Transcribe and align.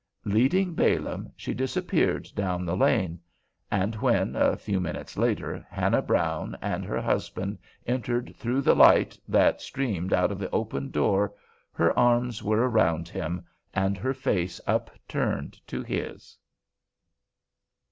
Leading 0.25 0.73
Balaam, 0.73 1.31
she 1.35 1.53
disappeared 1.53 2.27
down 2.33 2.65
the 2.65 2.75
lane; 2.75 3.19
and 3.69 3.93
when, 3.97 4.35
a 4.35 4.57
few 4.57 4.79
minutes 4.79 5.15
later, 5.15 5.63
Hannah 5.69 6.01
Brown 6.01 6.57
and 6.59 6.83
her 6.83 6.99
husband 6.99 7.59
entered 7.85 8.33
through 8.35 8.61
the 8.61 8.73
light 8.73 9.15
that 9.27 9.61
streamed 9.61 10.11
out 10.11 10.31
of 10.31 10.39
the 10.39 10.49
open 10.49 10.89
door 10.89 11.35
her 11.71 11.95
arms 11.99 12.41
were 12.41 12.67
around 12.67 13.09
him, 13.09 13.45
and 13.75 13.95
her 13.95 14.15
face 14.15 14.59
upturned 14.65 15.61
to 15.67 15.83
his. 15.83 16.35